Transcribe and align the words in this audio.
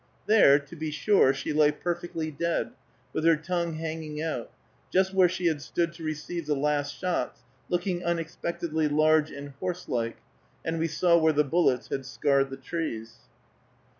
There, 0.25 0.57
to 0.57 0.75
be 0.75 0.89
sure, 0.89 1.31
she 1.31 1.53
lay 1.53 1.71
perfectly 1.71 2.31
dead, 2.31 2.71
with 3.13 3.23
her 3.23 3.35
tongue 3.35 3.73
hanging 3.75 4.19
out, 4.19 4.49
just 4.91 5.13
where 5.13 5.29
she 5.29 5.45
had 5.45 5.61
stood 5.61 5.93
to 5.93 6.03
receive 6.03 6.47
the 6.47 6.55
last 6.55 6.97
shots, 6.97 7.41
looking 7.69 8.03
unexpectedly 8.03 8.87
large 8.87 9.29
and 9.29 9.49
horse 9.59 9.87
like, 9.87 10.17
and 10.65 10.79
we 10.79 10.87
saw 10.87 11.19
where 11.19 11.33
the 11.33 11.43
bullets 11.43 11.89
had 11.89 12.07
scarred 12.07 12.49
the 12.49 12.57
trees. 12.57 13.19